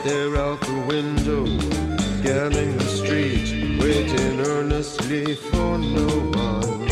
stare 0.00 0.36
out 0.36 0.58
the 0.62 0.80
window, 0.88 1.44
scanning 2.20 2.76
the 2.78 2.84
street, 2.84 3.78
waiting 3.78 4.40
earnestly 4.40 5.34
for 5.34 5.76
no 5.76 6.06
one. 6.38 6.89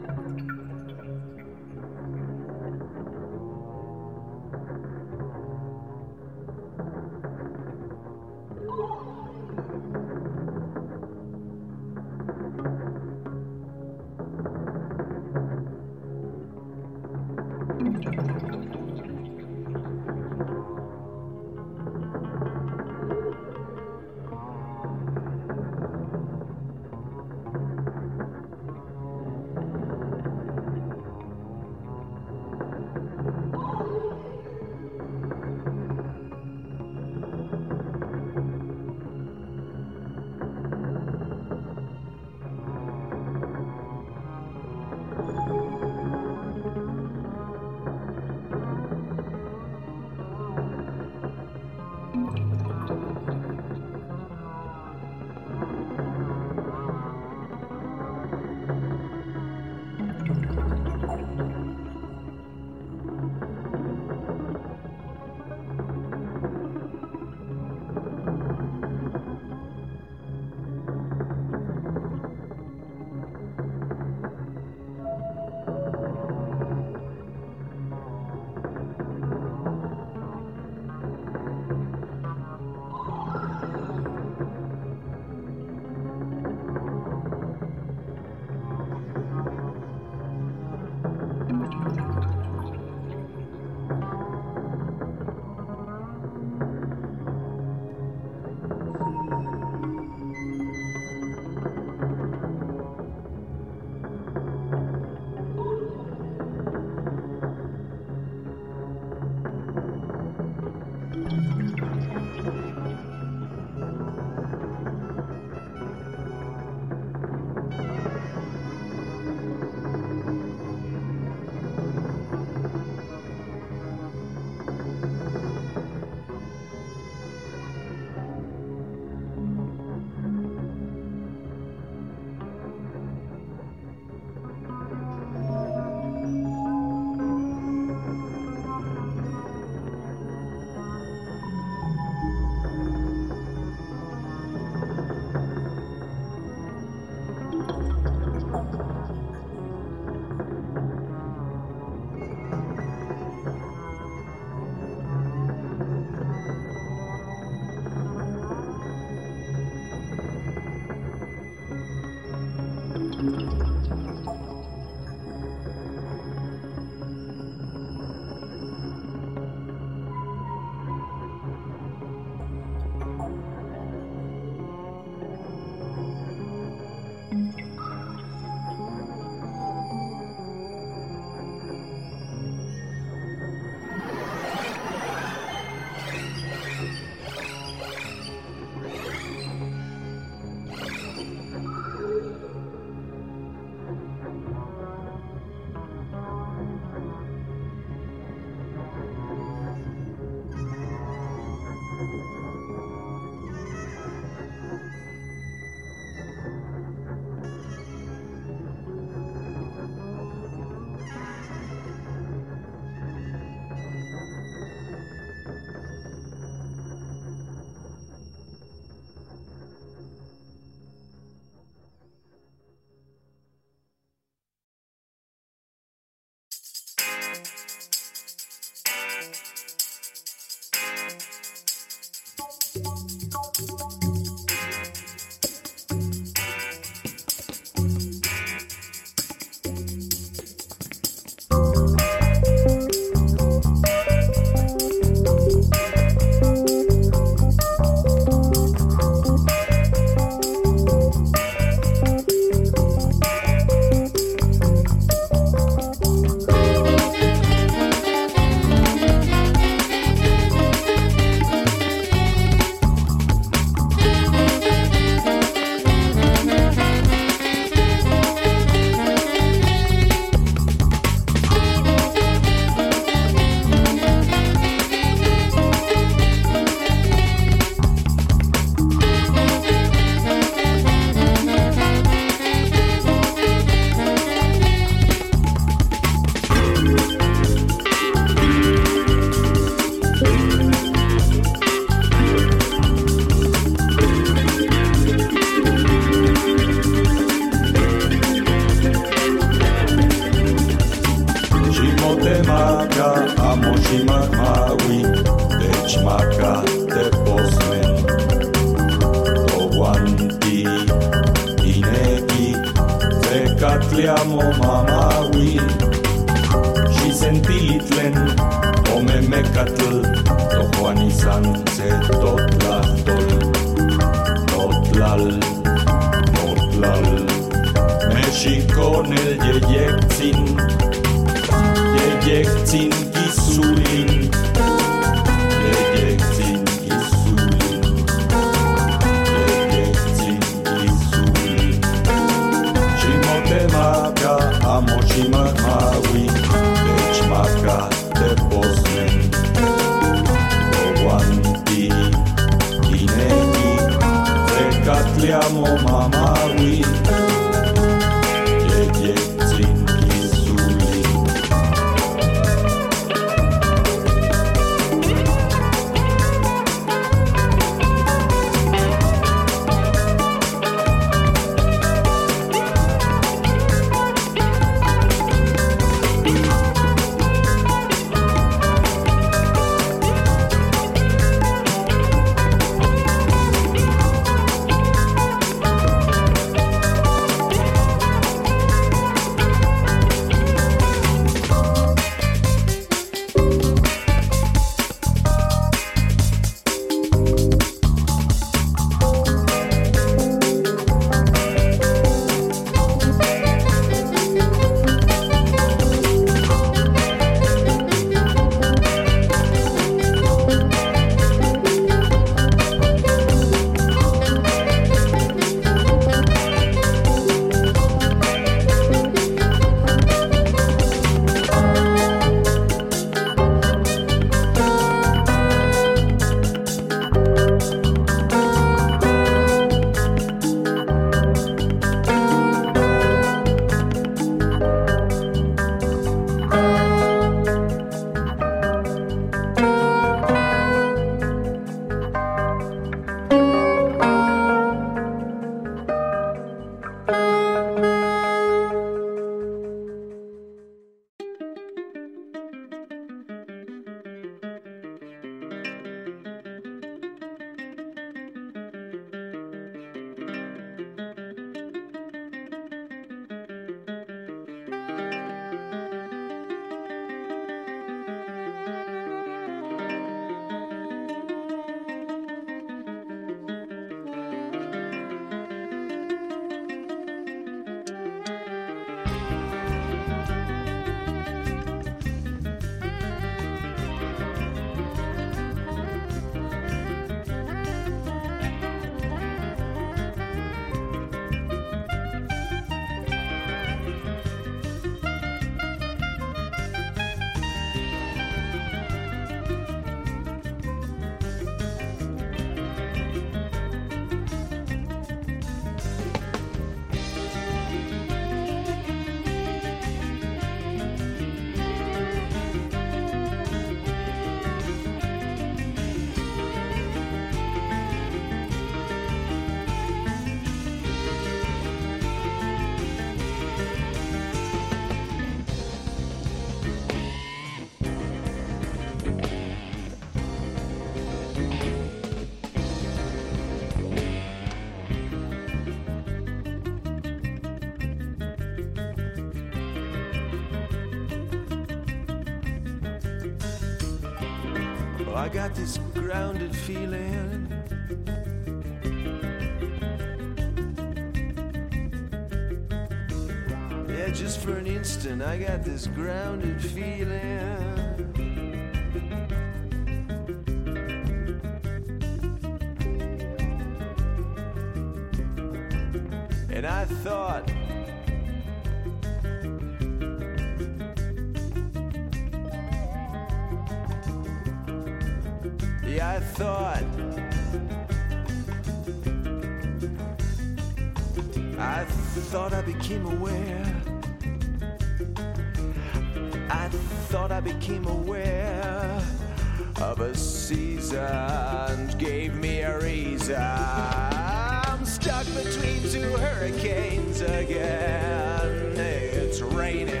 I'm 593.35 594.85
stuck 594.85 595.25
between 595.27 595.89
two 595.89 596.17
hurricanes 596.17 597.21
again. 597.21 598.77
It's 598.77 599.41
raining 599.41 600.00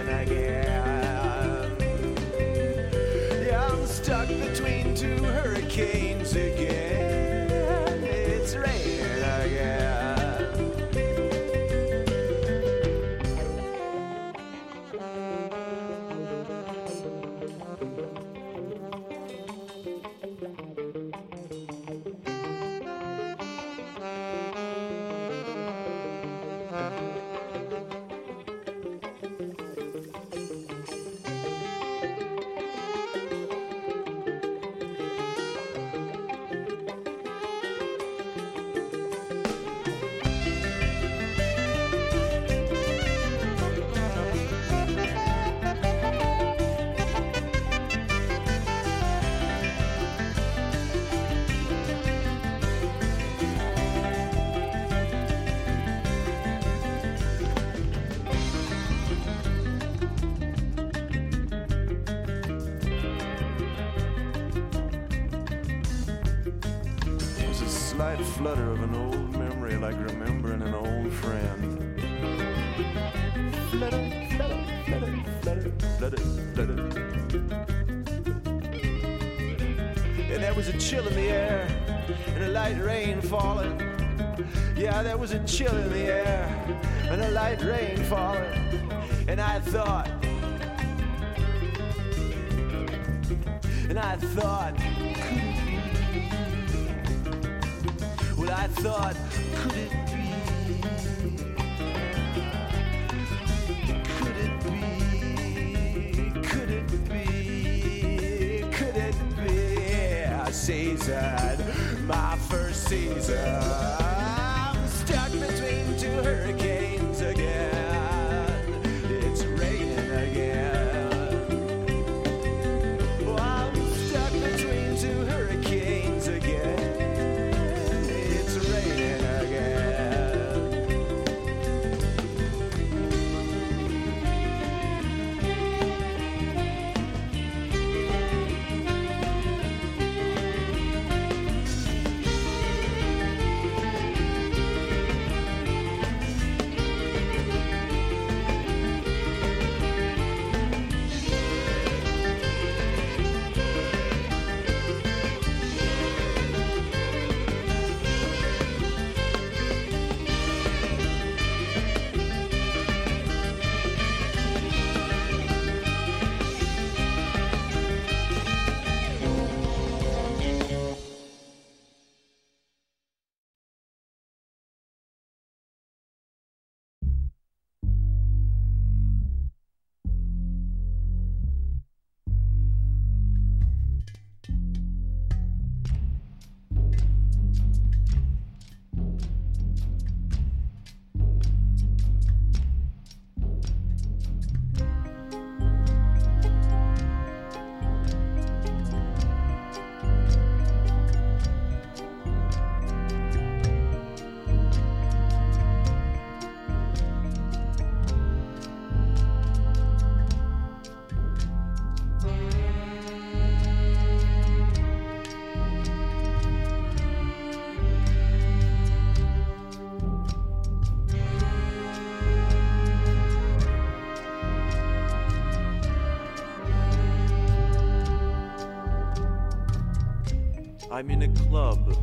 club, 231.51 231.93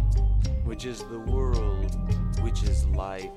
which 0.64 0.84
is 0.84 0.98
the 1.04 1.20
world, 1.20 1.96
which 2.42 2.64
is 2.64 2.84
life. 2.88 3.30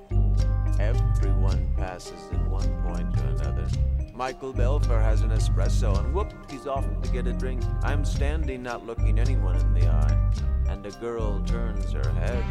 Everyone 0.77 1.65
passes 1.77 2.21
at 2.33 2.49
one 2.49 2.67
point 2.83 3.17
or 3.17 3.27
another. 3.27 3.65
Michael 4.13 4.53
Belfer 4.53 5.01
has 5.01 5.21
an 5.21 5.29
espresso, 5.29 5.97
and 5.97 6.13
whoop, 6.13 6.33
he's 6.51 6.67
off 6.67 6.85
to 7.01 7.09
get 7.11 7.27
a 7.27 7.31
drink. 7.31 7.63
I'm 7.83 8.03
standing, 8.03 8.61
not 8.61 8.85
looking 8.85 9.19
anyone 9.19 9.55
in 9.55 9.73
the 9.73 9.87
eye, 9.87 10.31
and 10.67 10.85
a 10.85 10.91
girl 10.99 11.39
turns 11.45 11.93
her 11.93 12.09
head. 12.09 12.43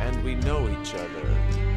And 0.00 0.22
we 0.22 0.36
know 0.36 0.68
each 0.68 0.94
other. 0.94 1.69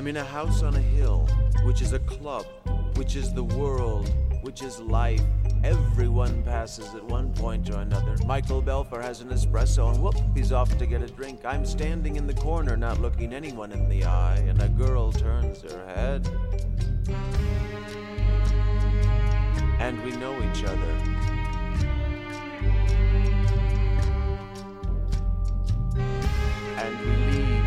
I'm 0.00 0.06
in 0.06 0.16
a 0.16 0.24
house 0.24 0.62
on 0.62 0.74
a 0.74 0.80
hill, 0.80 1.28
which 1.62 1.82
is 1.82 1.92
a 1.92 1.98
club, 1.98 2.46
which 2.96 3.16
is 3.16 3.34
the 3.34 3.44
world, 3.44 4.10
which 4.40 4.62
is 4.62 4.80
life. 4.80 5.20
Everyone 5.62 6.42
passes 6.42 6.94
at 6.94 7.04
one 7.04 7.34
point 7.34 7.68
or 7.68 7.80
another. 7.80 8.16
Michael 8.24 8.62
Belfer 8.62 9.02
has 9.02 9.20
an 9.20 9.28
espresso, 9.28 9.92
and 9.92 10.02
whoop, 10.02 10.14
he's 10.34 10.52
off 10.52 10.78
to 10.78 10.86
get 10.86 11.02
a 11.02 11.06
drink. 11.06 11.44
I'm 11.44 11.66
standing 11.66 12.16
in 12.16 12.26
the 12.26 12.32
corner, 12.32 12.78
not 12.78 12.98
looking 12.98 13.34
anyone 13.34 13.72
in 13.72 13.90
the 13.90 14.06
eye, 14.06 14.38
and 14.48 14.62
a 14.62 14.70
girl 14.70 15.12
turns 15.12 15.60
her 15.70 15.86
head. 15.88 16.26
And 19.80 20.02
we 20.02 20.12
know 20.12 20.34
each 20.50 20.64
other. 20.64 20.94
And 26.78 27.00
we 27.00 27.16
leave 27.32 27.59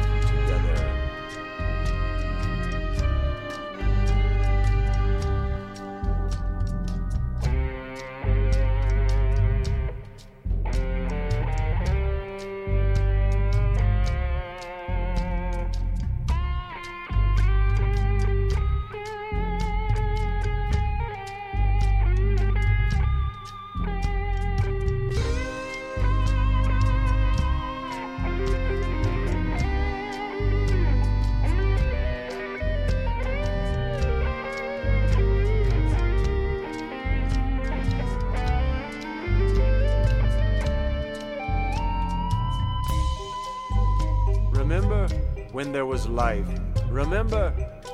life. 46.14 46.48
Remember 46.90 47.50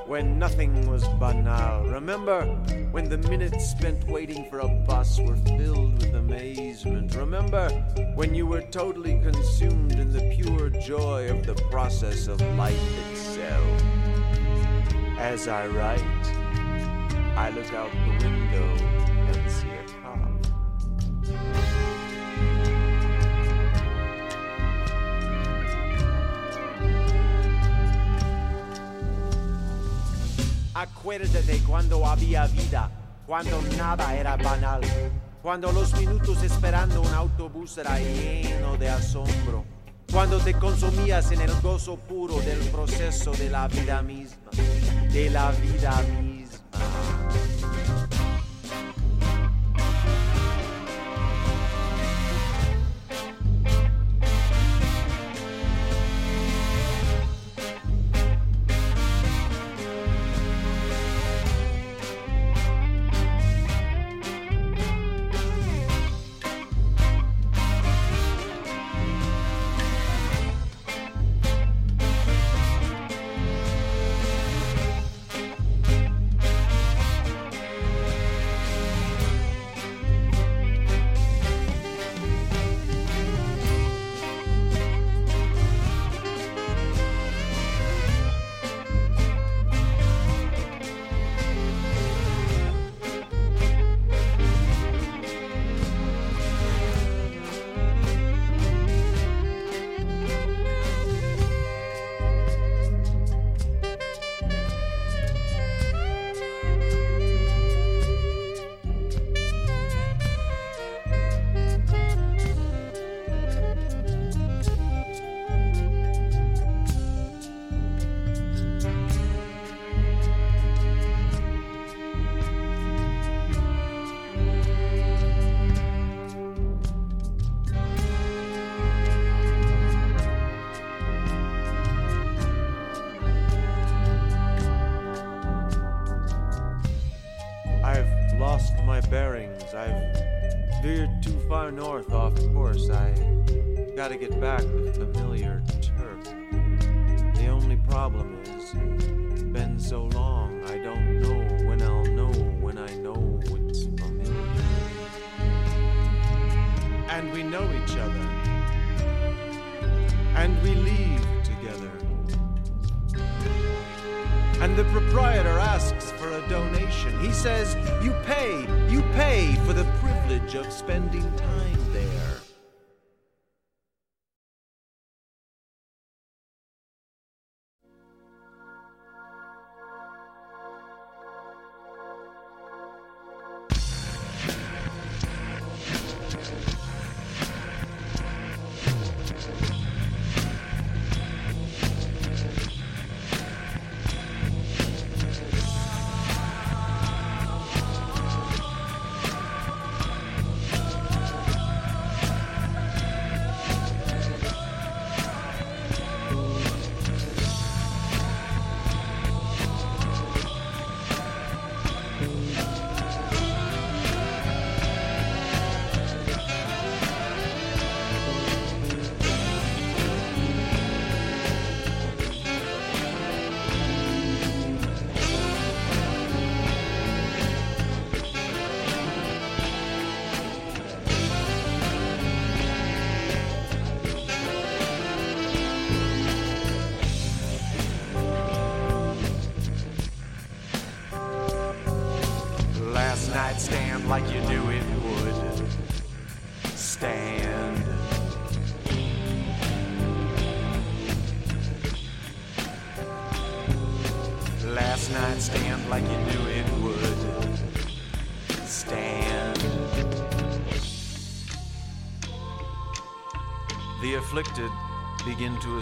when 0.05 0.37
nothing 0.37 0.89
was 0.89 1.07
banal. 1.19 1.85
Remember 1.85 2.43
when 2.91 3.07
the 3.07 3.17
minutes 3.29 3.69
spent 3.69 4.05
waiting 4.07 4.49
for 4.49 4.59
a 4.59 4.67
bus 4.67 5.19
were 5.19 5.37
filled 5.57 5.93
with 5.99 6.13
amazement. 6.13 7.15
Remember 7.15 7.69
when 8.15 8.35
you 8.35 8.45
were 8.45 8.61
totally 8.61 9.19
consumed 9.21 9.93
in 9.93 10.11
the 10.11 10.35
pure 10.35 10.69
joy 10.69 11.29
of 11.29 11.45
the 11.45 11.55
process 11.71 12.27
of 12.27 12.41
life 12.57 12.79
itself. 13.11 13.83
As 15.17 15.47
I 15.47 15.67
write, 15.67 16.25
I 17.37 17.51
look 17.51 17.73
out 17.73 17.91
the 17.91 18.25
window 18.25 18.38
Acuérdate 30.79 31.61
cuando 31.67 32.05
había 32.05 32.47
vida, 32.47 32.89
cuando 33.27 33.61
nada 33.77 34.15
era 34.15 34.37
banal, 34.37 34.79
cuando 35.41 35.73
los 35.73 35.93
minutos 35.99 36.41
esperando 36.41 37.01
un 37.01 37.13
autobús 37.13 37.77
era 37.77 37.99
lleno 37.99 38.77
de 38.77 38.87
asombro, 38.87 39.65
cuando 40.09 40.39
te 40.39 40.53
consumías 40.53 41.33
en 41.33 41.41
el 41.41 41.51
gozo 41.59 41.97
puro 41.97 42.39
del 42.39 42.59
proceso 42.69 43.31
de 43.33 43.49
la 43.49 43.67
vida 43.67 44.01
misma, 44.01 44.51
de 45.11 45.29
la 45.29 45.51
vida 45.51 46.01
misma. 46.21 47.18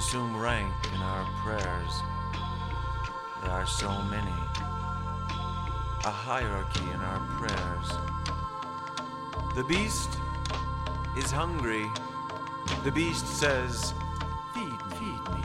assume 0.08 0.38
rank 0.38 0.74
in 0.96 1.02
our 1.02 1.26
prayers. 1.44 2.02
There 3.44 3.52
are 3.52 3.68
so 3.68 3.90
many. 4.04 4.40
A 6.06 6.10
hierarchy 6.10 6.90
in 6.94 7.02
our 7.02 7.20
prayers. 7.38 7.92
The 9.54 9.66
beast 9.66 10.18
is 11.18 11.30
hungry. 11.30 11.86
The 12.86 12.92
beast 12.92 13.28
says, 13.28 13.94
Feed 14.54 14.64
me, 14.64 14.98
feed 14.98 15.24
me. 15.36 15.44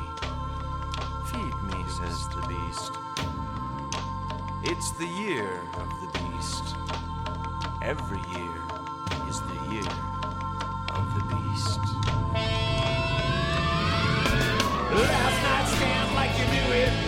Feed 1.33 1.57
me, 1.67 1.83
says 1.99 2.29
the 2.29 2.47
beast. 2.47 2.93
It's 4.63 4.93
the 4.93 5.09
year 5.09 5.61
of 5.75 5.89
the 6.03 6.21
beast. 6.21 6.77
Every 7.83 8.23
year. 8.39 8.72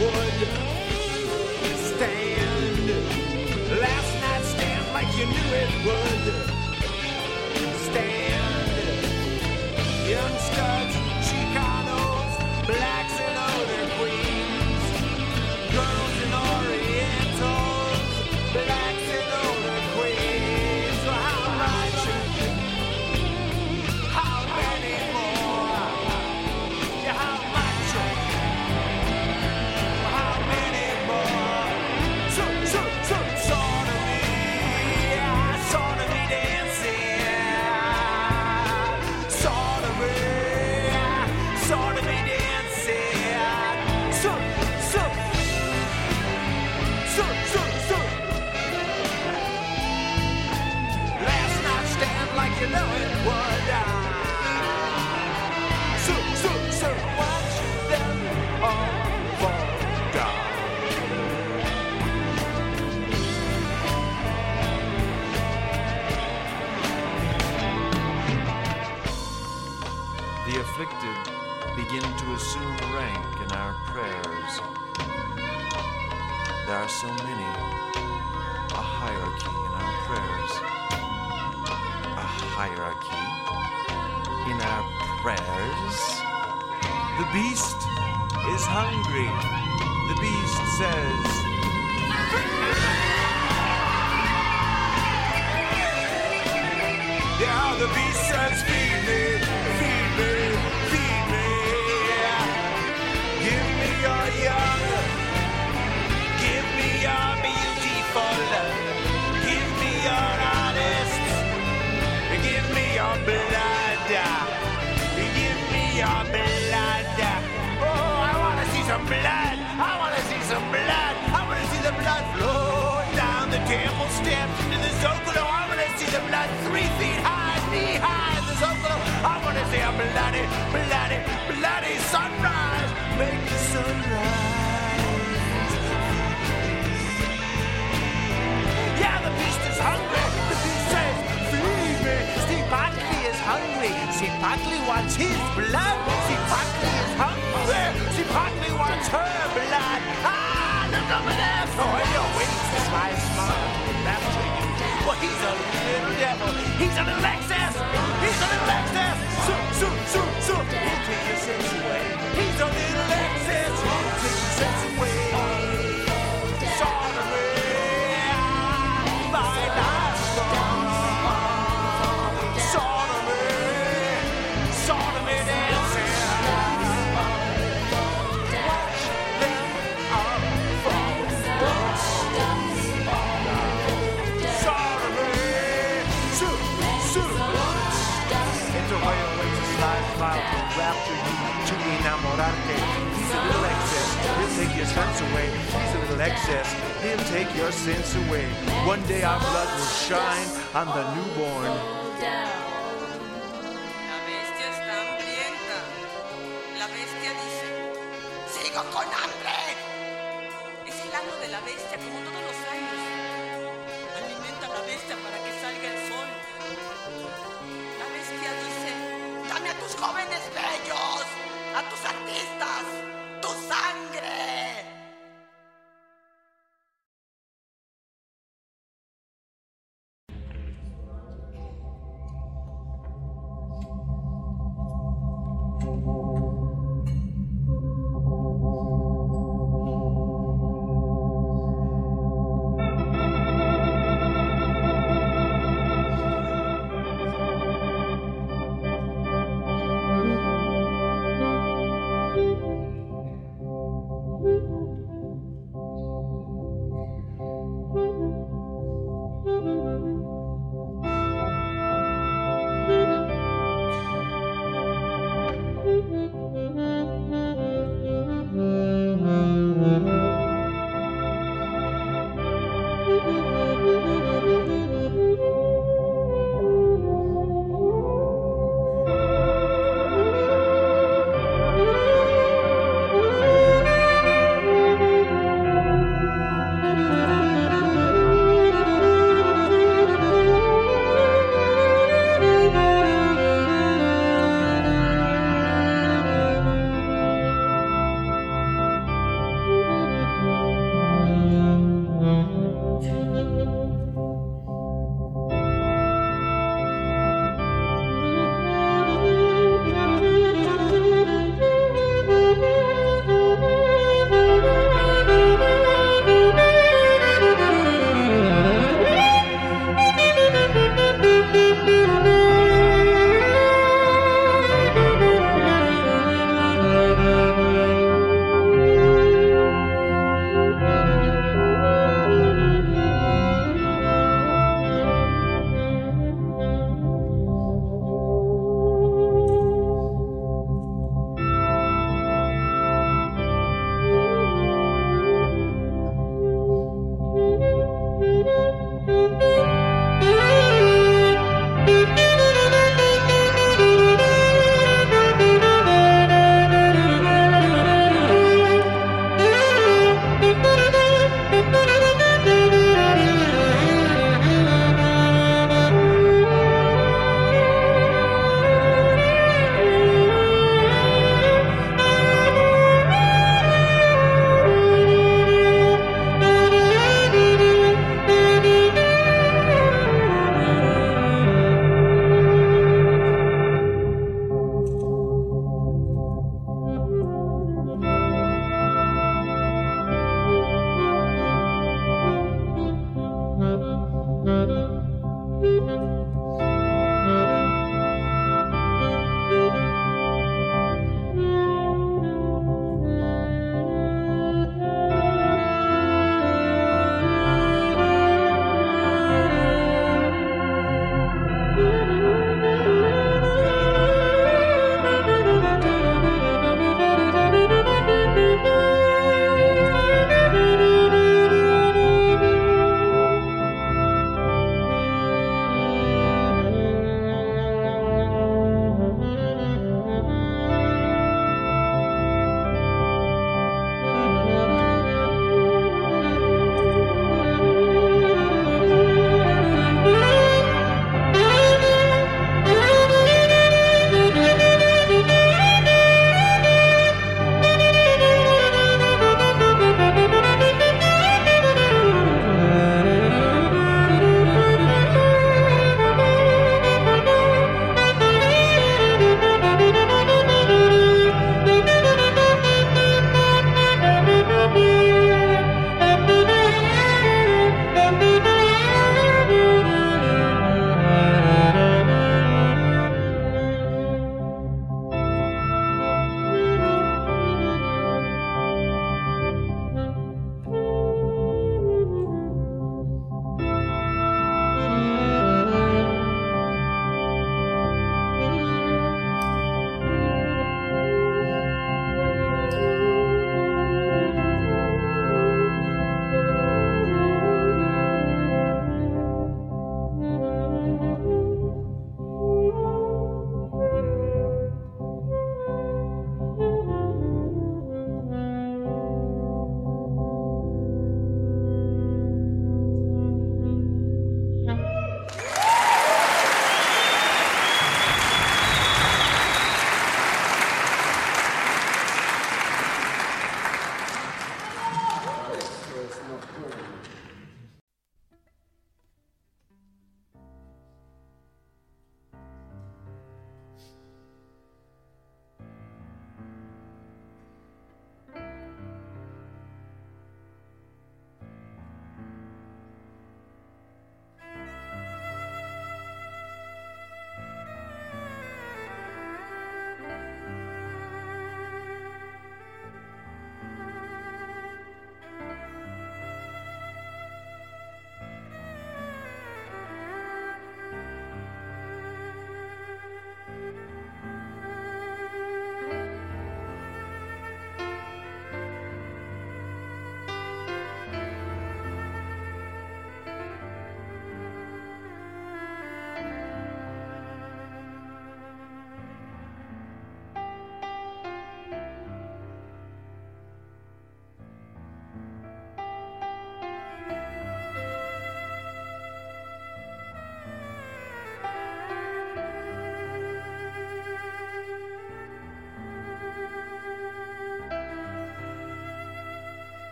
would 0.00 0.43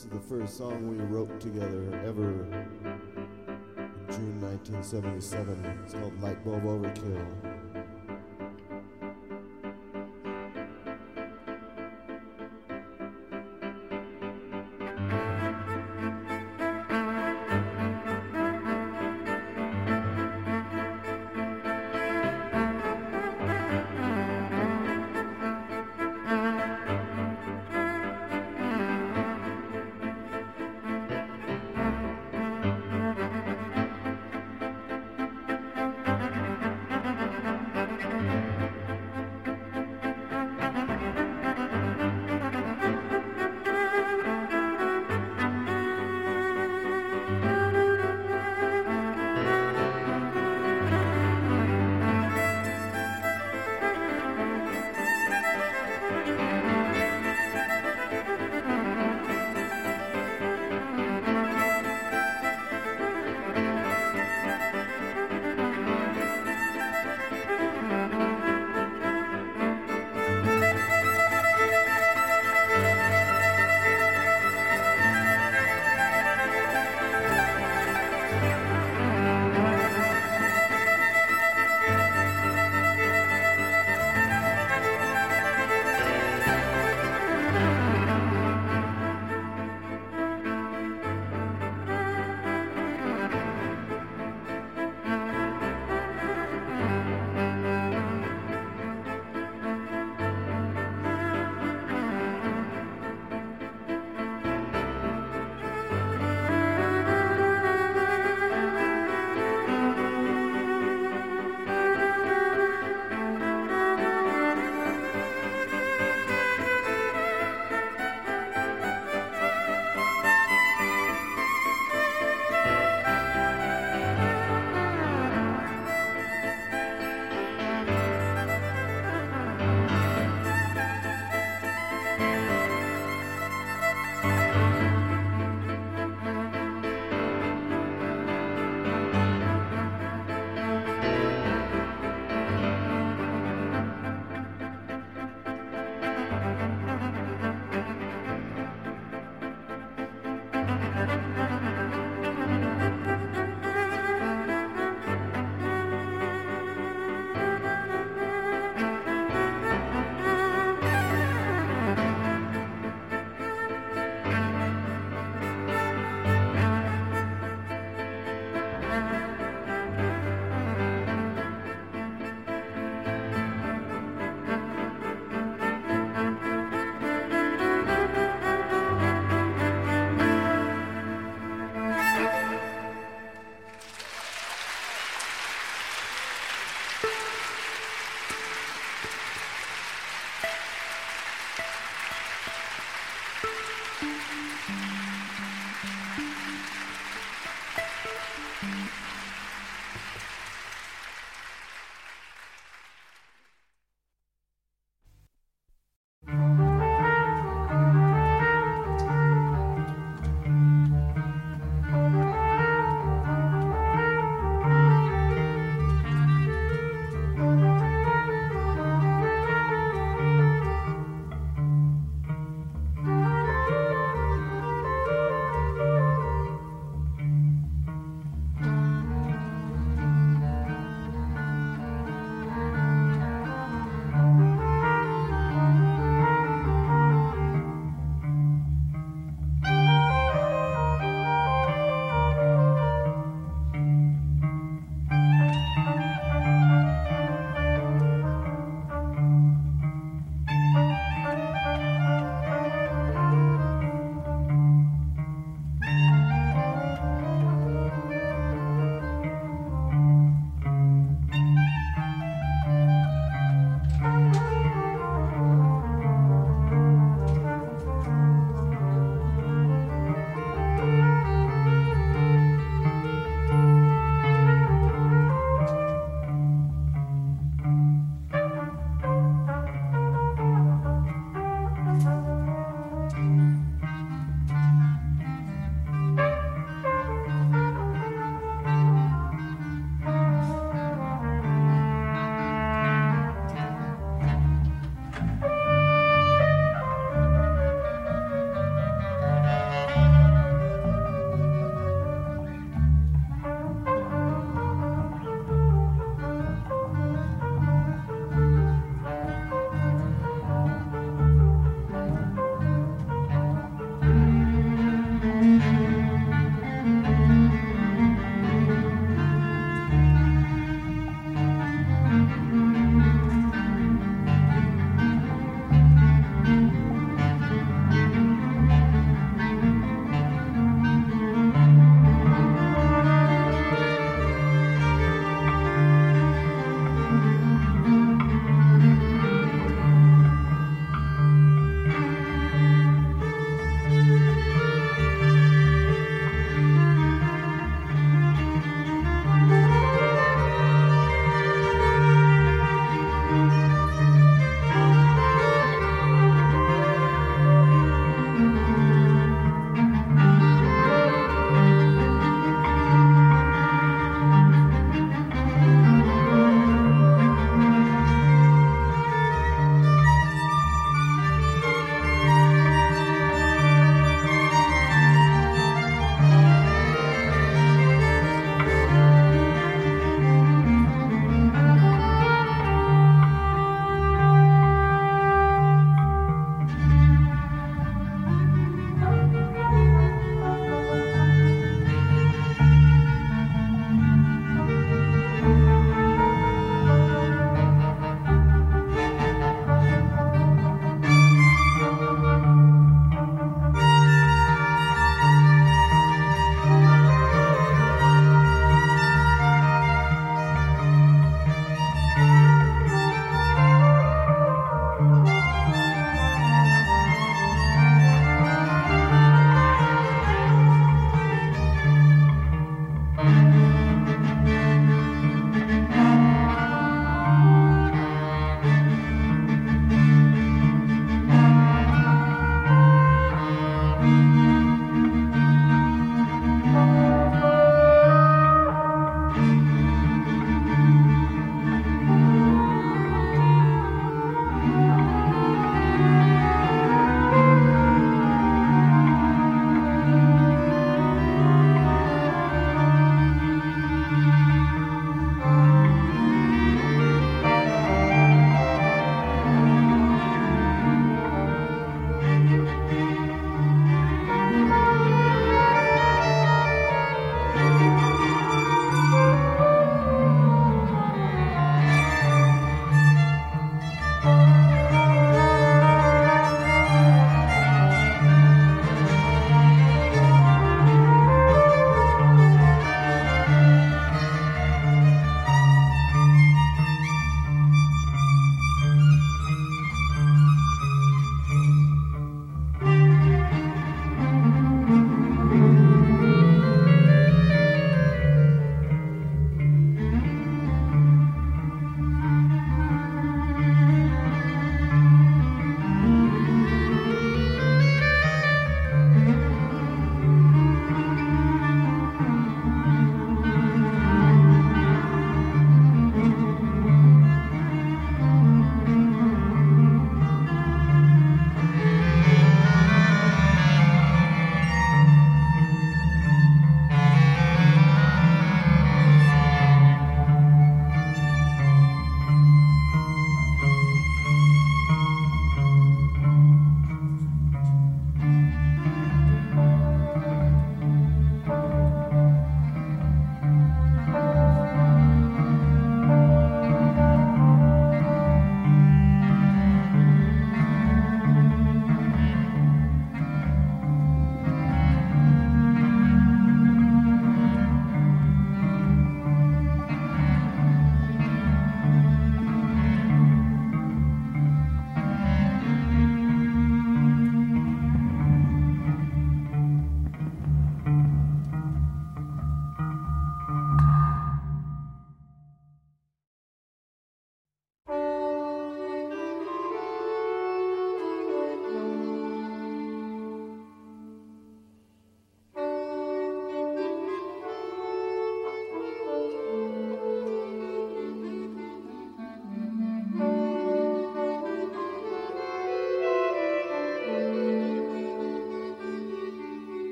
This 0.00 0.06
is 0.06 0.18
the 0.18 0.34
first 0.34 0.56
song 0.56 0.88
we 0.88 0.96
wrote 1.14 1.38
together 1.42 1.84
ever 2.06 2.46
in 2.46 2.96
June 4.08 4.40
1977. 4.40 5.62
It's 5.84 5.92
called 5.92 6.22
Light 6.22 6.42
Bulb 6.42 6.64
Overkill. 6.64 7.49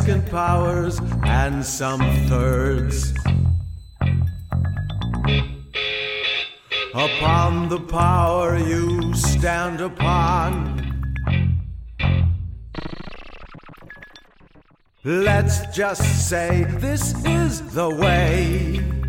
Second 0.00 0.30
powers 0.30 0.98
and 1.24 1.64
some 1.64 2.00
thirds. 2.26 3.12
Upon 6.94 7.68
the 7.68 7.80
power 7.80 8.56
you 8.56 9.14
stand 9.14 9.82
upon. 9.82 10.54
Let's 15.04 15.66
just 15.76 16.28
say 16.28 16.64
this 16.64 17.14
is 17.26 17.60
the 17.74 17.90
way. 17.90 18.99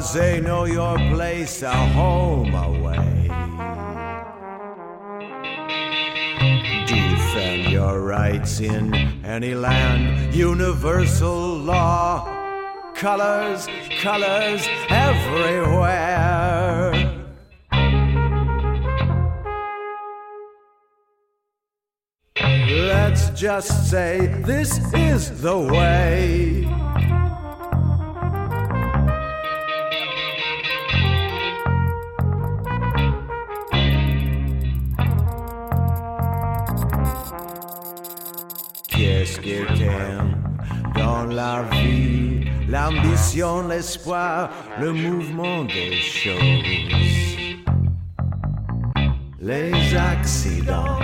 Be 0.00 0.06
blase, 0.06 0.40
know 0.40 0.64
your 0.64 0.96
place, 0.96 1.62
a 1.62 1.70
home 1.70 2.54
away. 2.54 3.28
Defend 6.86 7.70
your 7.70 8.00
rights 8.00 8.60
in 8.60 8.94
any 9.24 9.54
land, 9.54 10.34
universal 10.34 11.58
law. 11.58 12.24
Colors, 12.94 13.68
colors 14.00 14.66
everywhere. 14.88 16.40
Let's 22.68 23.28
just 23.38 23.90
say 23.90 24.28
this 24.46 24.78
is 24.94 25.42
the 25.42 25.58
way. 25.58 26.89
la 41.30 41.62
vie, 41.70 42.44
l'ambition, 42.68 43.66
l'espoir, 43.68 44.50
le 44.80 44.92
mouvement 44.92 45.64
des 45.64 45.96
choses, 45.96 47.36
les 49.40 49.94
accidents, 49.96 50.98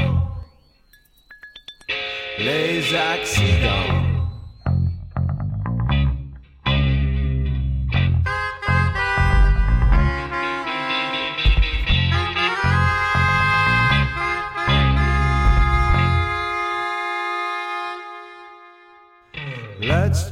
les 2.39 2.95
accidents. 2.95 4.06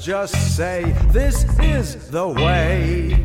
Just 0.05 0.55
say 0.55 0.95
this 1.13 1.45
is 1.61 2.11
the 2.11 2.29
way. 2.29 3.19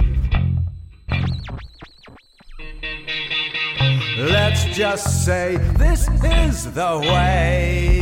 Let's 4.18 4.64
just 4.64 5.26
say 5.26 5.58
this 5.76 6.08
is 6.24 6.74
the 6.74 7.00
way. 7.04 7.99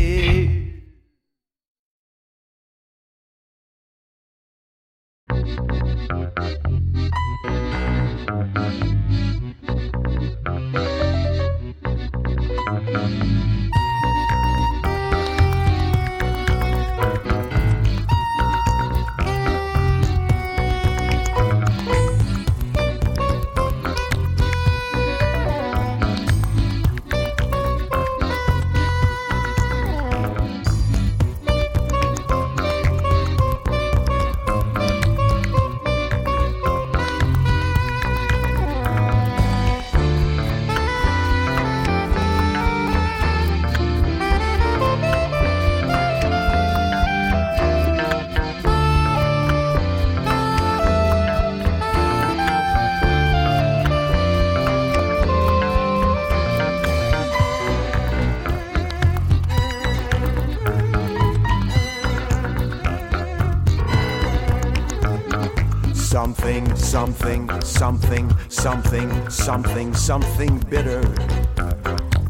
Something, 66.97 67.61
something, 67.61 68.35
something, 68.49 69.29
something, 69.29 69.93
something, 69.93 70.57
bitter 70.61 71.03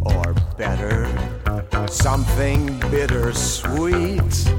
or 0.02 0.34
better. 0.58 1.08
Something 1.88 2.78
bittersweet. 2.92 4.52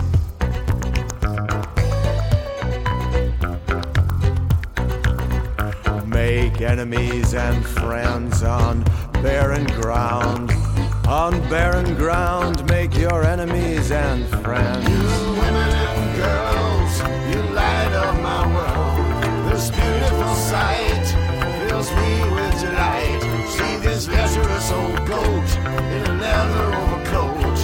Make 6.06 6.62
enemies 6.62 7.34
and 7.34 7.66
friends 7.66 8.42
on 8.42 8.84
barren 9.22 9.66
ground. 9.82 10.50
On 11.06 11.38
barren 11.50 11.94
ground, 11.96 12.66
make 12.66 12.96
your 12.96 13.24
enemies 13.24 13.92
and 13.92 14.26
friends. 14.42 14.88
women 14.88 15.54
and 15.54 16.16
girls, 16.16 16.57
Beautiful 19.71 20.35
sight 20.35 21.07
fills 21.69 21.91
me 21.93 22.12
with 22.35 22.61
delight. 22.61 23.21
See 23.49 23.77
this 23.79 24.09
lecherous 24.09 24.71
old 24.73 25.07
goat 25.07 25.49
in 25.95 26.03
a 26.11 26.14
leather 26.21 26.66
overcoat. 26.77 27.59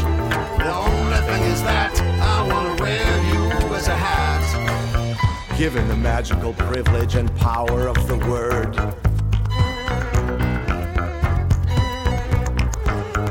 The 0.59 0.73
only 0.75 1.21
thing 1.29 1.43
is 1.53 1.63
that 1.63 1.93
I 2.21 2.47
want 2.49 2.77
to 2.79 2.83
wear 2.83 3.23
you 3.33 3.75
as 3.75 3.89
a 3.89 3.97
hat. 3.97 5.57
given 5.59 5.87
the 5.89 5.97
magical 5.97 6.53
privilege 6.55 7.15
and 7.15 7.35
power 7.37 7.87
of 7.87 8.09
the 8.09 8.17
word. 8.29 8.75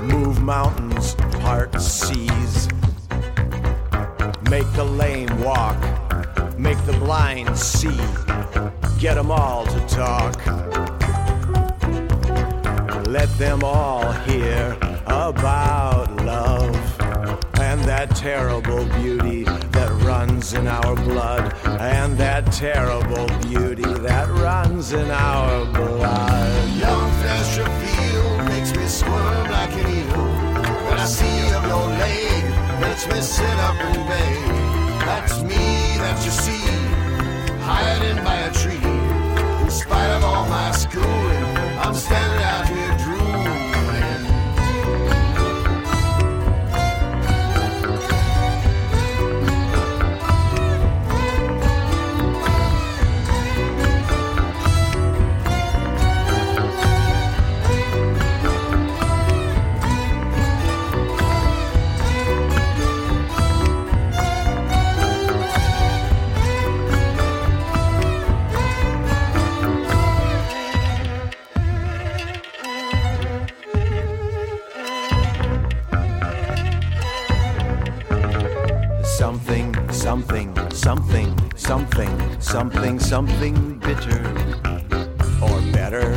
Move 0.01 0.41
mountains, 0.41 1.15
part 1.41 1.79
seas. 1.81 2.69
Make 4.49 4.71
the 4.73 4.85
lame 4.85 5.41
walk, 5.43 5.77
make 6.57 6.83
the 6.85 6.93
blind 6.93 7.57
see. 7.57 7.97
Get 8.99 9.15
them 9.15 9.31
all 9.31 9.65
to 9.65 9.79
talk. 9.87 10.35
Let 13.07 13.29
them 13.37 13.63
all 13.63 14.11
hear 14.27 14.77
about 15.05 16.15
love 16.25 16.75
and 17.59 17.81
that 17.85 18.15
terrible 18.15 18.85
beauty 19.01 19.43
that 19.43 19.89
runs 20.03 20.53
in 20.53 20.67
our 20.67 20.95
blood, 20.95 21.53
and 21.65 22.17
that 22.17 22.51
terrible 22.51 23.27
beauty 23.41 23.91
that 24.07 24.27
runs 24.29 24.93
in 24.93 25.09
our 25.09 25.65
blood. 25.65 26.69
Young 26.77 27.11
flesh 27.21 27.55
field 27.81 28.45
makes 28.47 28.75
me 28.75 28.85
squirm 28.85 29.49
like 29.49 29.71
an 29.71 29.87
eel. 29.97 30.23
When 30.85 30.97
I 30.99 31.05
see 31.05 31.53
of 31.57 31.63
your 31.71 31.87
leg, 32.03 32.43
makes 32.81 33.07
me 33.07 33.21
sit 33.21 33.57
up 33.67 33.75
and 33.75 34.07
beg. 34.09 34.63
That's 35.07 35.41
me 35.41 35.72
that 36.03 36.25
you 36.25 36.31
see, 36.31 36.65
hiding 37.63 38.21
by 38.25 38.35
a 38.35 38.51
tree. 38.51 38.83
In 39.63 39.71
spite 39.71 40.11
of 40.17 40.23
all 40.25 40.45
my 40.47 40.71
schooling, 40.71 41.43
I'm 41.83 41.95
standing 41.95 42.43
out 42.43 42.67
here 42.67 42.82
something, 80.83 81.33
something, 81.55 82.41
something, 82.41 82.99
something, 82.99 83.79
bitter 83.79 84.19
or 85.41 85.61
better. 85.71 86.13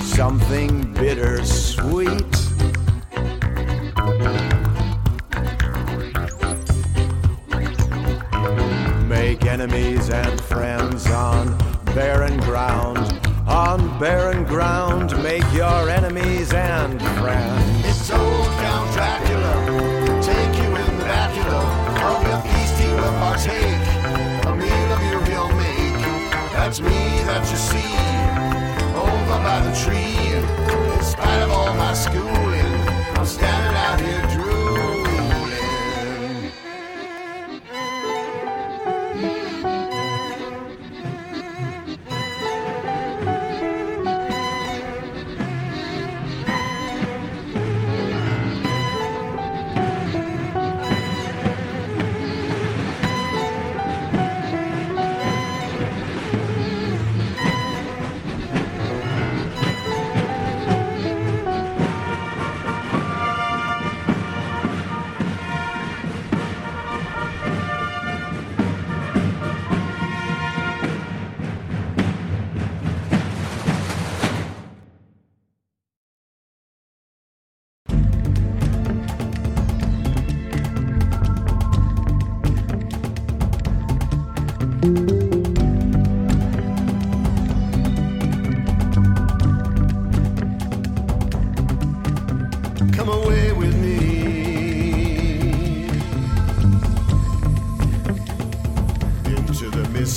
Something 0.00 0.94
bittersweet. 0.94 2.32
Make 9.06 9.44
enemies 9.44 10.08
and 10.08 10.40
friends 10.40 11.06
on 11.08 11.58
barren 11.94 12.40
ground. 12.40 12.98
On 13.46 13.98
barren 13.98 14.44
ground, 14.44 15.22
make 15.22 15.44
your 15.52 15.90
enemies 15.90 16.54
and 16.54 16.98
friends. 17.20 17.84
It's 17.84 18.10
old 18.10 18.46
Count 18.62 18.92
Dracula. 18.94 19.29
Partake. 23.40 24.46
A 24.46 24.54
meal 24.54 24.92
of 24.92 25.02
your 25.10 25.20
real 25.20 25.48
make. 25.56 26.02
That's 26.52 26.80
me 26.80 27.22
that 27.24 27.48
you 27.50 27.56
see. 27.56 27.94
Over 28.94 29.42
by 29.42 29.60
the 29.60 29.74
tree. 29.76 30.19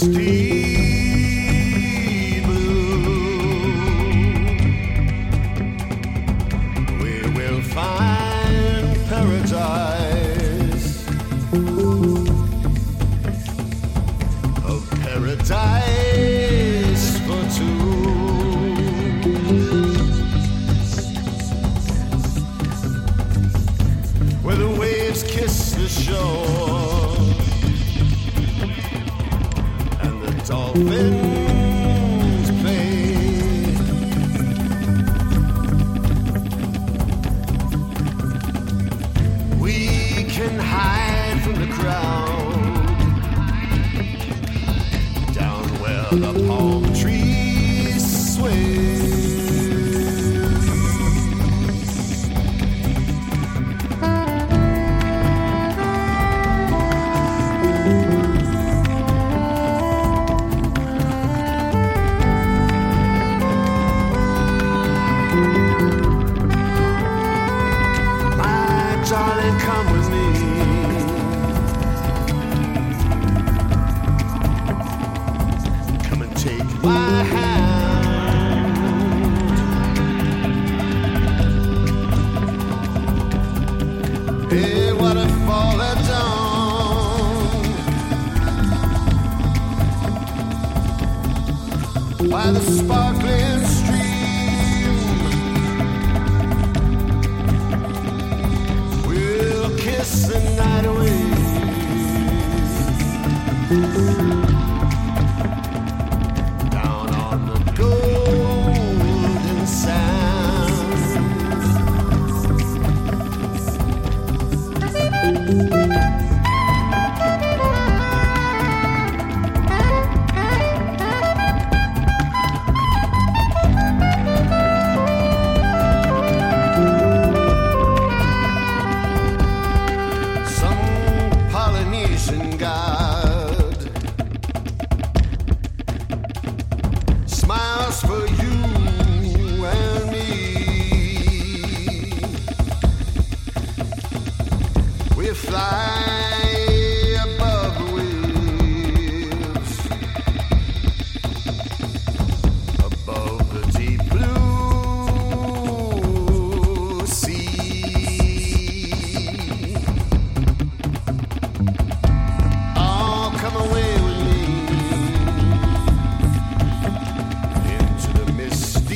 Misty 0.08 0.53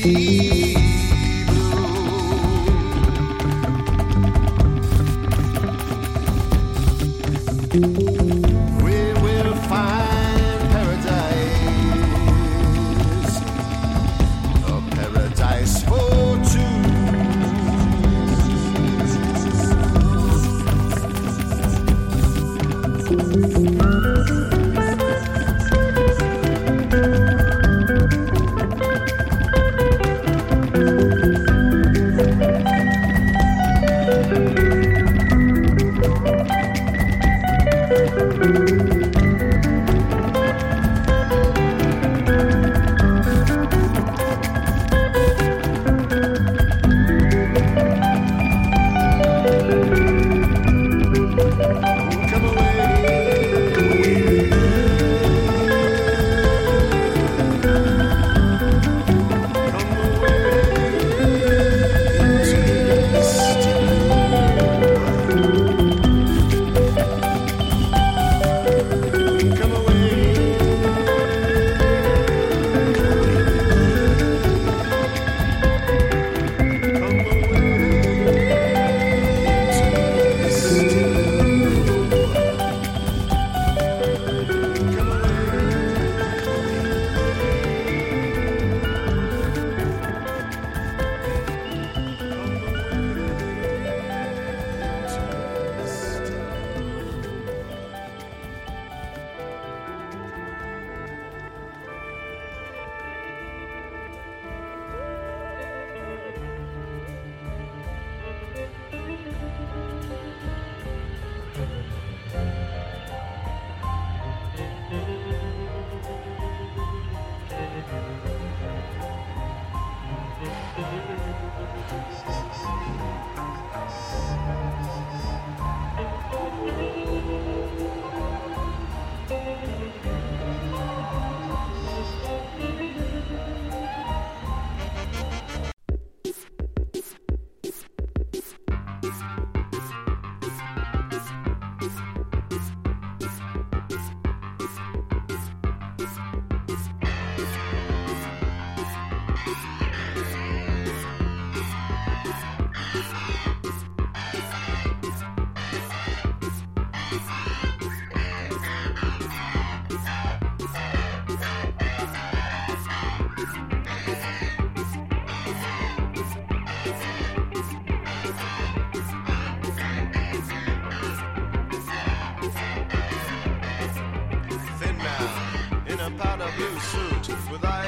misty 0.07 0.56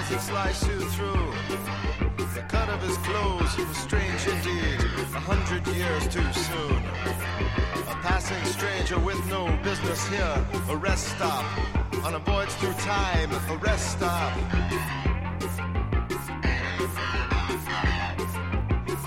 that 0.10 0.22
sliced 0.22 0.68
you 0.68 0.80
through. 0.80 1.32
The 2.34 2.42
cut 2.48 2.68
of 2.70 2.82
his 2.82 2.98
clothes 2.98 3.58
was 3.58 3.78
strange 3.78 4.26
indeed, 4.28 4.80
a 5.14 5.20
hundred 5.20 5.68
years 5.68 6.08
too 6.08 6.34
soon. 6.34 6.82
A 7.88 7.96
passing 8.02 8.44
stranger 8.46 8.98
with 9.00 9.24
no 9.30 9.46
business 9.64 10.08
here, 10.08 10.46
a 10.70 10.76
rest 10.76 11.10
stop. 11.10 11.46
On 12.04 12.16
a 12.16 12.20
voyage 12.20 12.50
through 12.60 12.74
time, 12.74 13.32
a 13.32 13.58
rest 13.58 13.92
stop. 13.92 14.34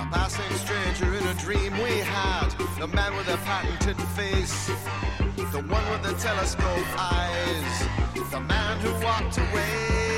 A 0.02 0.06
passing 0.12 0.52
stranger 0.56 1.14
in 1.14 1.26
a 1.26 1.34
dream 1.34 1.72
we 1.82 1.98
had, 1.98 2.50
the 2.78 2.86
man 2.86 3.16
with 3.16 3.28
a 3.28 3.38
patented 3.38 4.00
face. 4.14 4.70
The 5.50 5.62
one 5.68 5.86
with 5.90 6.02
the 6.02 6.14
telescope 6.20 6.86
eyes, 6.96 7.88
the 8.30 8.40
man 8.40 8.78
who 8.80 8.92
walked 9.04 9.38
away. 9.38 10.11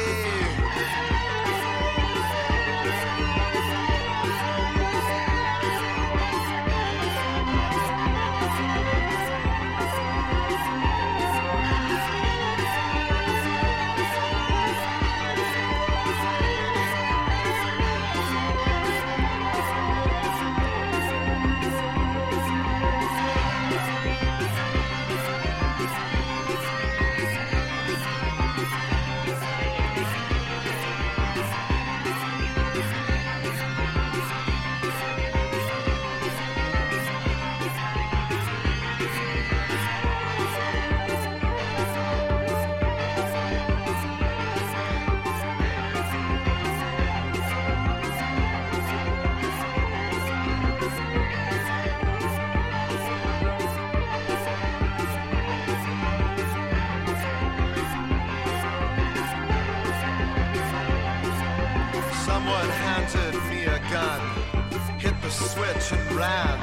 Ran. 66.15 66.59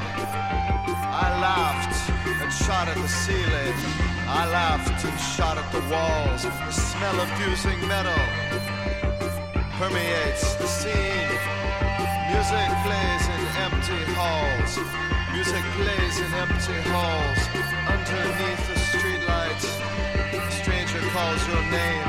I 1.12 1.28
laughed 1.40 1.96
and 2.42 2.52
shot 2.52 2.88
at 2.88 2.96
the 2.96 3.08
ceiling. 3.08 3.76
I 4.26 4.48
laughed 4.48 5.04
and 5.04 5.18
shot 5.36 5.58
at 5.58 5.68
the 5.72 5.82
walls. 5.92 6.42
The 6.44 6.72
smell 6.72 7.20
of 7.20 7.28
fusing 7.36 7.80
metal 7.86 8.22
permeates 9.76 10.54
the 10.56 10.66
scene. 10.66 11.36
Music 12.32 12.70
plays 12.84 13.24
in 13.34 13.42
empty 13.66 14.00
halls. 14.16 14.72
Music 15.36 15.64
plays 15.76 16.16
in 16.24 16.32
empty 16.32 16.80
halls. 16.92 17.40
Underneath 17.92 18.62
the 18.72 18.78
streetlight, 18.88 19.62
a 20.32 20.50
stranger 20.50 21.02
calls 21.12 21.42
your 21.48 21.62
name. 21.68 22.08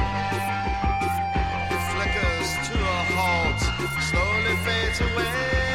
It 1.76 1.82
flickers 1.92 2.50
to 2.68 2.76
a 2.80 3.00
halt, 3.16 3.60
slowly 4.08 4.56
fades 4.64 5.02
away. 5.02 5.73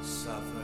What 0.00 0.59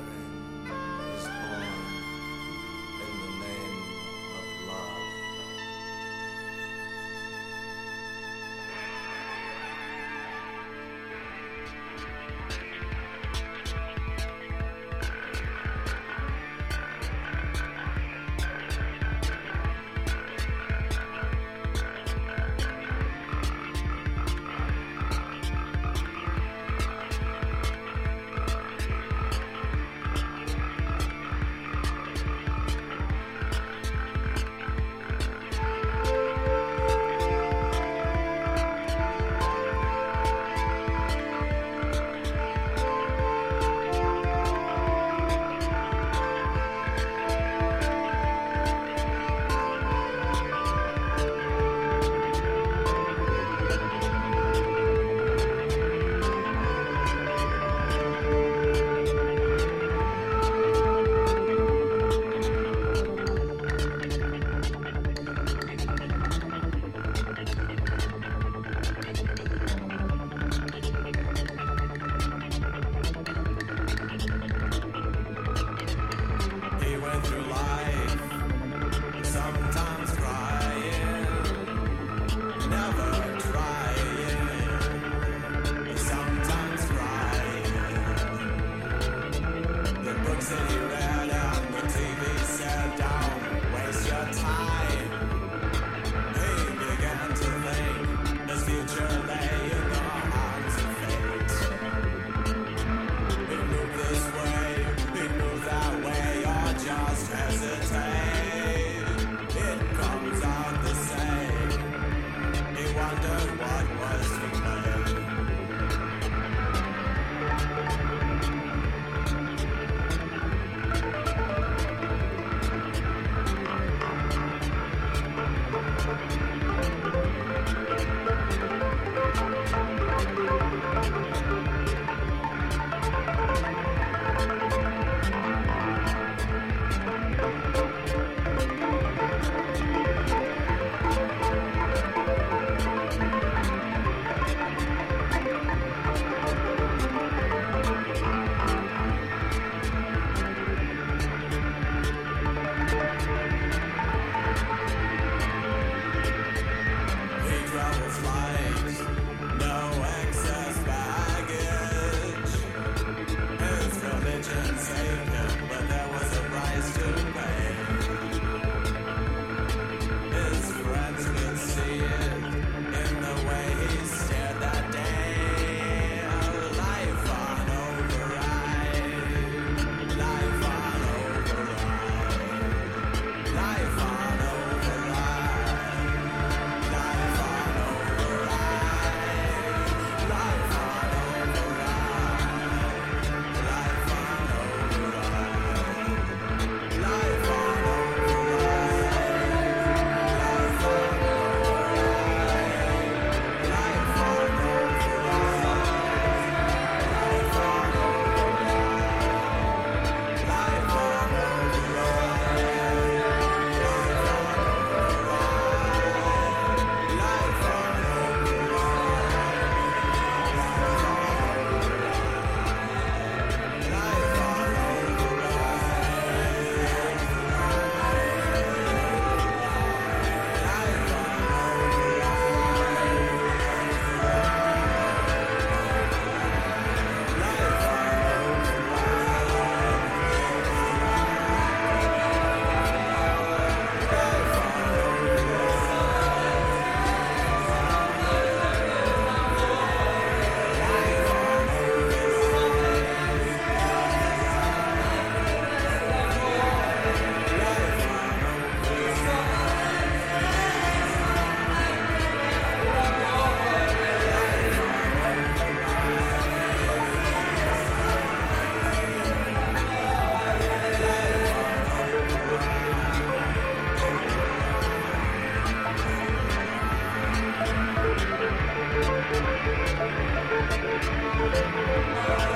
Thank 279.79 280.01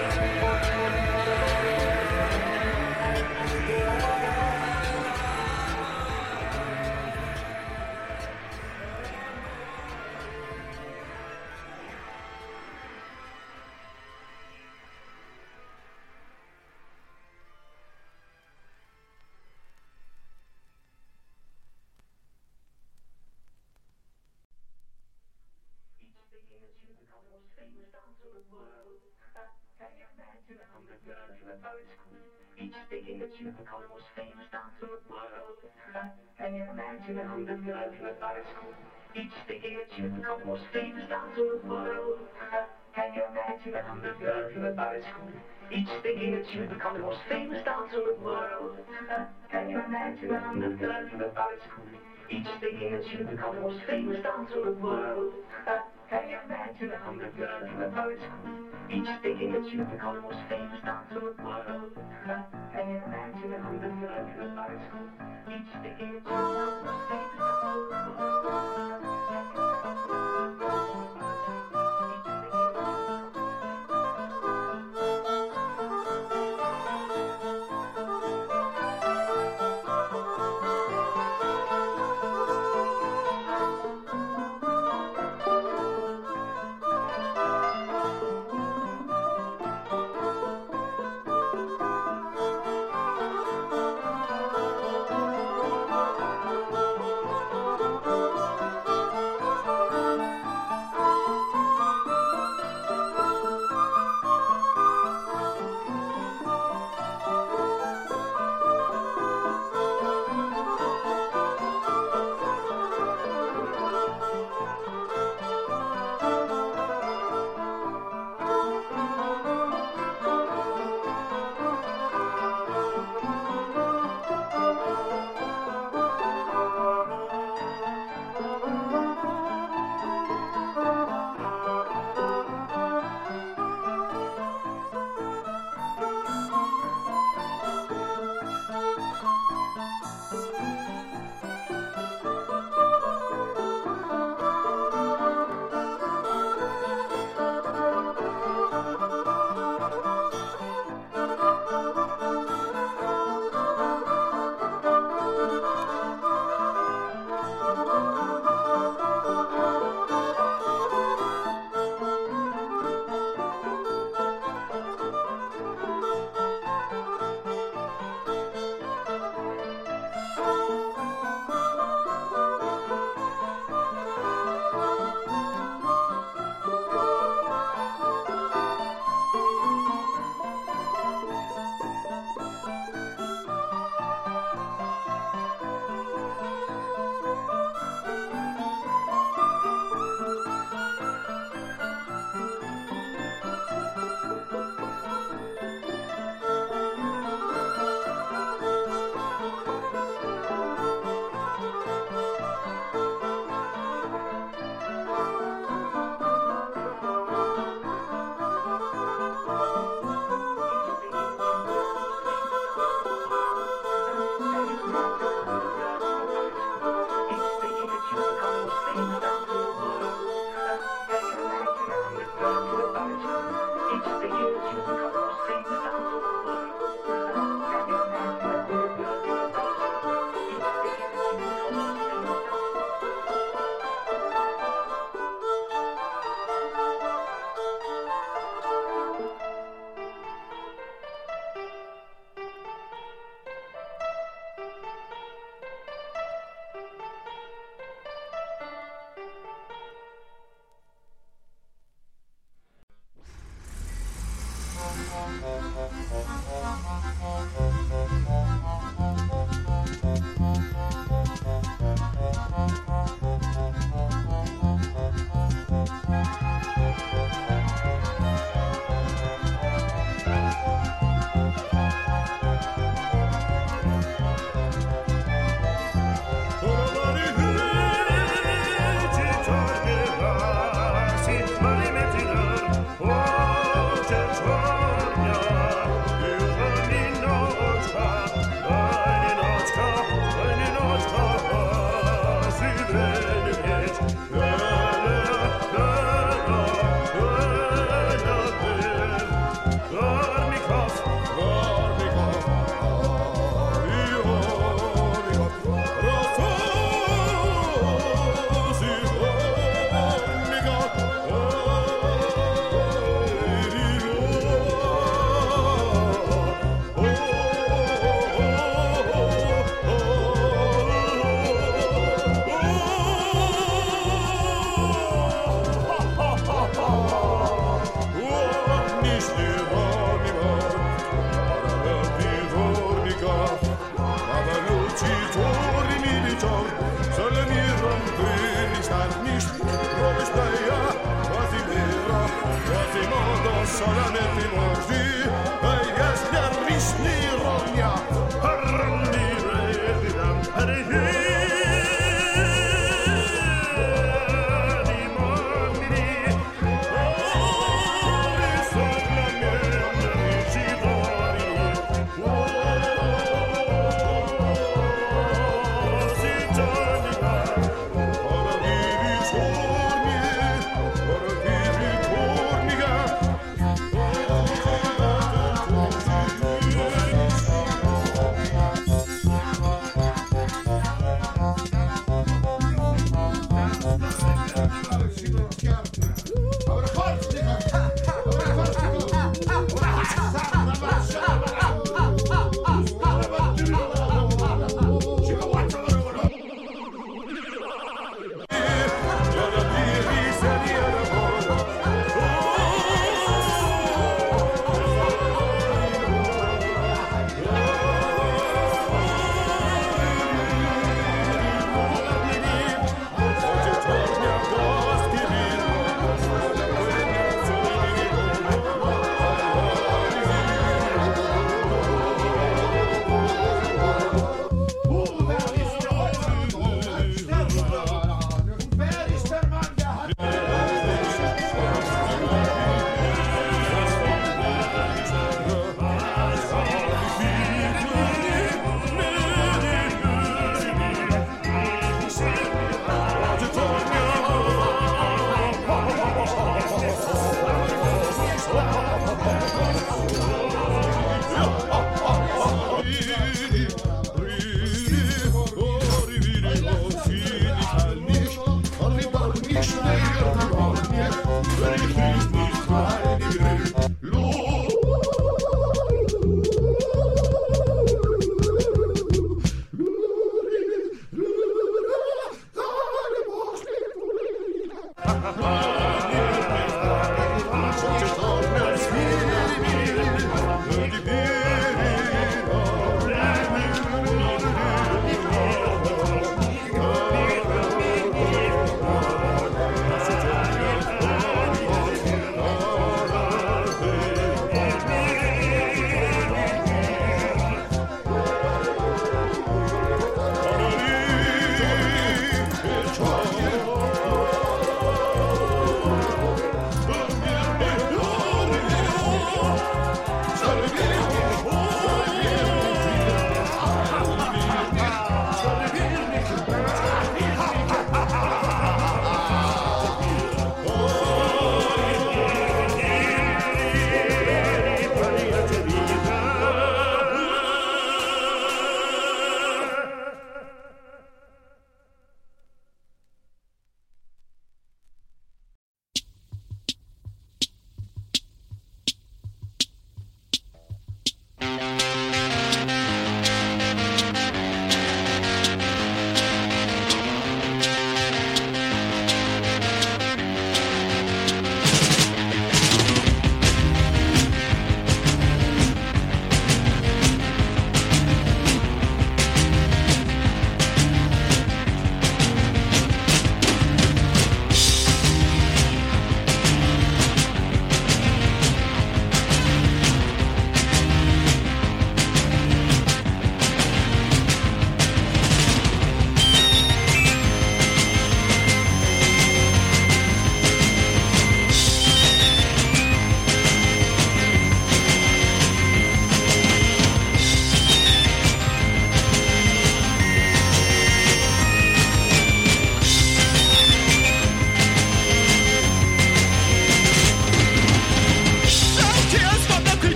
you. 0.00 0.05
world. 28.52 29.00
Can 29.80 29.88
you 29.96 30.04
imagine 30.16 30.58
a 30.60 30.68
hundred 30.72 31.00
girls 31.04 31.36
in 31.40 31.48
a 31.48 31.56
school? 31.96 32.20
Each 32.56 32.76
digging 32.90 33.20
a 33.22 33.28
tube 33.32 33.56
become 33.56 33.80
the 33.80 33.88
most 33.88 34.08
famous 34.16 34.44
dancer 34.52 34.88
in 34.88 35.00
the 35.00 35.08
world. 35.08 35.56
Can 36.36 36.54
you 36.54 36.64
imagine 36.68 37.18
a 37.18 37.24
hundred 37.24 37.64
girls 37.64 37.94
in 37.98 38.04
a 38.04 38.12
boat? 38.20 38.44
Each 39.14 39.32
digging 39.48 39.76
a 39.80 39.84
tube 39.88 40.14
become 40.14 40.38
the 40.40 40.44
most 40.44 40.64
famous 40.72 41.04
dancer 41.08 41.42
in 41.44 41.48
the 41.60 41.66
world. 41.68 42.16
Can 42.94 43.12
you 43.14 43.22
imagine 43.30 43.74
a 43.74 43.82
hundred 43.82 44.18
girls 44.20 44.52
in 44.54 44.64
a 44.64 44.70
ballet 44.70 45.00
school? 45.00 45.30
Each 45.70 45.88
thinking 46.02 46.32
that 46.32 46.44
she 46.50 46.58
would 46.58 46.68
become 46.68 46.94
the 46.94 47.00
most 47.00 47.20
famous 47.28 47.60
dancer 47.64 47.98
in 47.98 48.04
the 48.04 48.20
world. 48.20 48.76
Can 49.50 49.68
you 49.70 49.80
imagine 49.80 50.30
a 50.32 50.40
hundred 50.40 50.78
girls 50.78 51.08
in 51.12 51.20
a 51.20 51.28
ballet 51.32 51.60
school? 51.64 51.88
Each 52.28 52.48
thinking 52.60 52.92
that 52.92 53.04
she 53.08 53.16
would 53.16 53.30
become 53.30 53.54
the 53.54 53.60
most 53.62 53.80
famous 53.86 54.18
dancer 54.22 54.58
in 54.58 54.64
the 54.64 54.80
world. 54.82 55.32
Can 56.08 56.28
you 56.30 56.38
imagine 56.46 56.92
a 56.92 57.04
hundred 57.04 57.36
girls 57.36 57.68
in 57.68 57.82
a 57.82 57.88
poet's 57.90 58.22
school? 58.22 58.46
Each 58.90 59.08
thinking 59.22 59.52
that 59.52 59.72
you've 59.72 59.90
become 59.90 60.14
the 60.14 60.20
most 60.20 60.38
famous 60.48 60.78
dancer 60.84 61.18
in 61.18 61.34
the 61.36 61.42
world. 61.42 61.90
Hey, 62.72 63.02
imagine 63.06 63.52
a 63.52 63.60
hundred 63.60 63.90
girls 64.00 64.30
in 64.34 64.42
a 64.42 64.54
poet's 64.54 64.84
school? 64.86 65.08
Each 65.50 65.66
thinking 65.82 66.12
that 66.12 66.22
you've 66.22 66.24
become 66.24 66.54
the 66.54 66.86
most 66.86 67.08
famous 67.10 67.42
dancer 67.42 67.98
in 67.98 68.06
the 68.06 68.48
world. 68.48 69.05